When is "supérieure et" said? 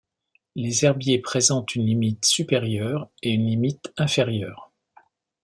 2.25-3.29